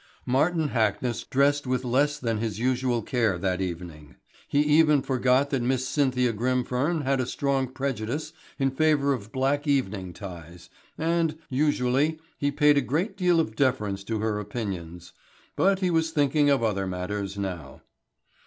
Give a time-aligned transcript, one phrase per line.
[0.25, 4.15] Martin Hackness dressed with less than his usual care that evening.
[4.47, 9.67] He even forgot that Miss Cynthia Grimfern had a strong prejudice in favour of black
[9.67, 15.13] evening ties, and, usually, he paid a great deal of deference to her opinions.
[15.55, 17.83] But he was thinking of other matters now.